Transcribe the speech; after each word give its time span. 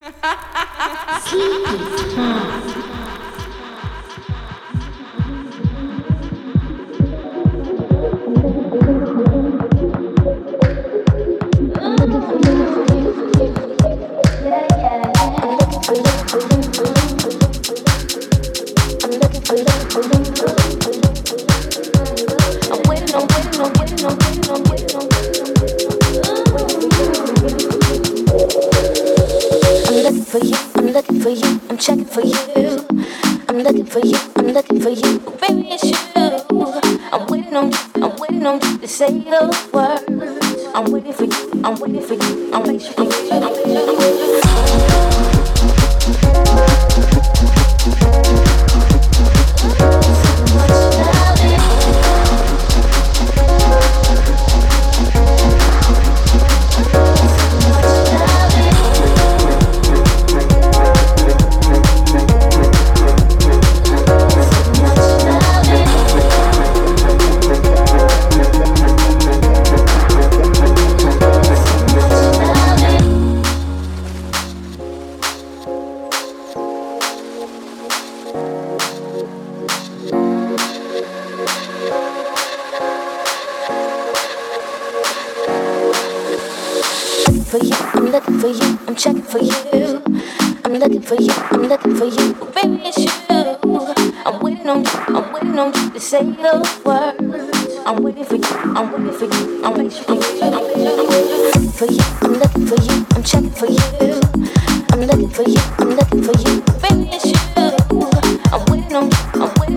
Sleepy 0.00 0.14
time. 2.14 2.67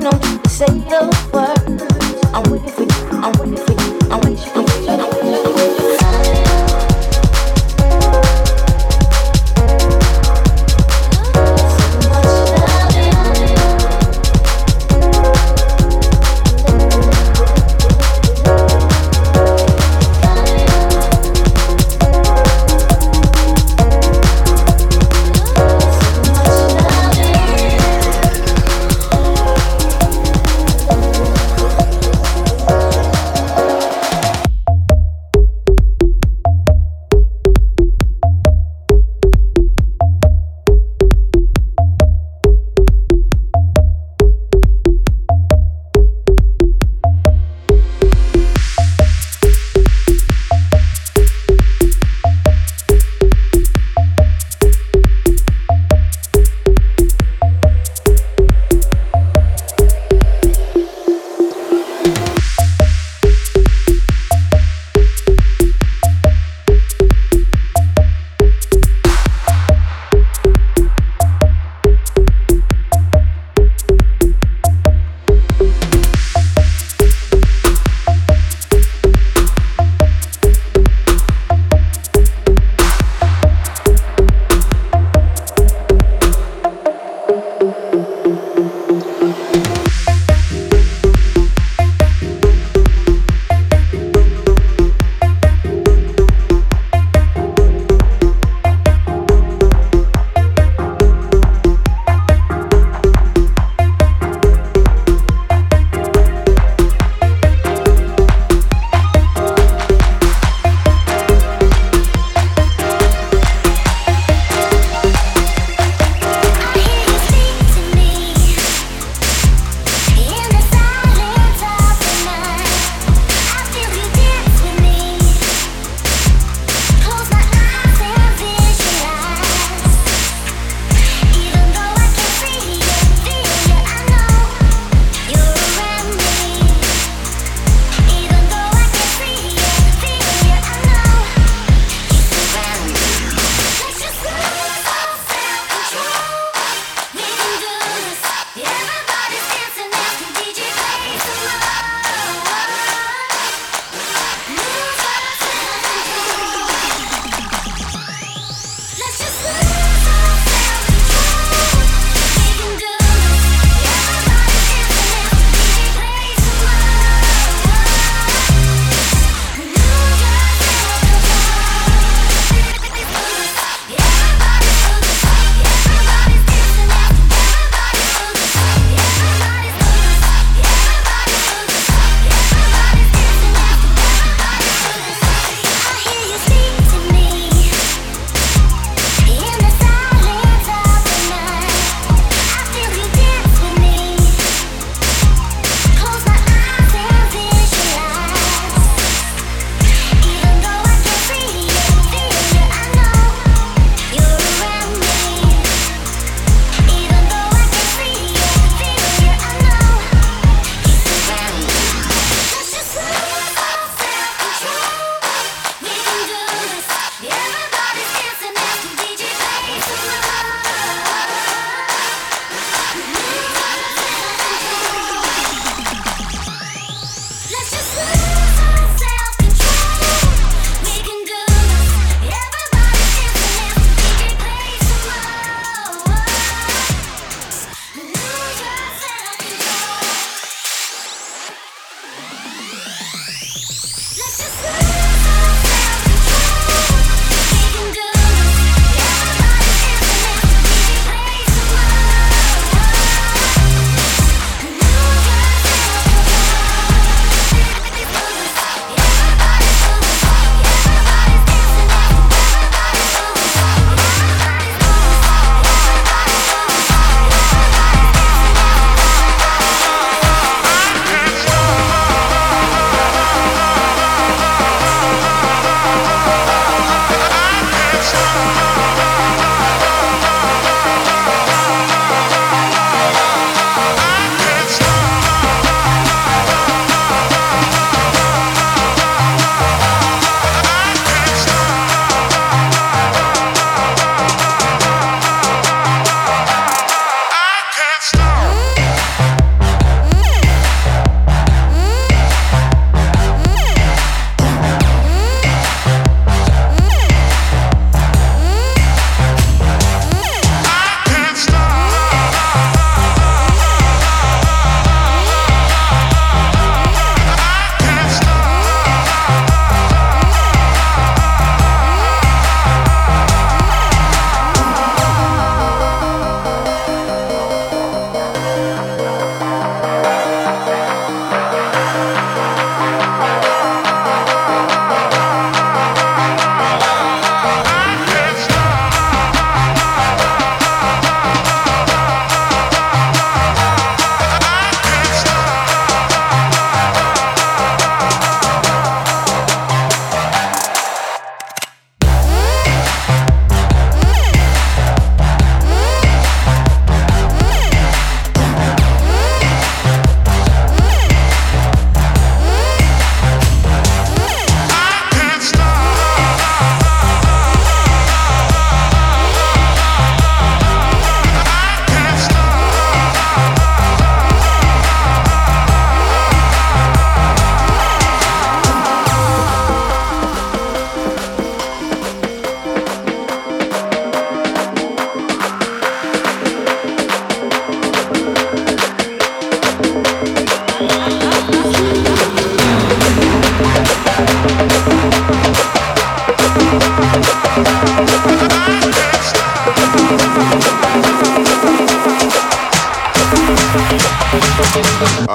know 0.00 0.10
you 0.24 0.38
to 0.38 0.48
say 0.48 0.66
the 0.66 1.00
words. 1.32 1.82
I'm 2.34 2.42
waiting 2.50 2.68
for 2.70 2.82
you. 2.82 3.20
I'm 3.20 3.32
waiting 3.38 3.56
for 3.64 3.72
you. 3.72 3.98
I'm 4.10 4.20
waiting 4.22 4.50
for 4.50 4.59
you. 4.59 4.59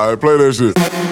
Alright, 0.05 0.21
play 0.21 0.37
that 0.37 0.53
shit. 0.53 1.04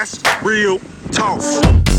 That's 0.00 0.42
real 0.42 0.78
talk. 1.12 1.89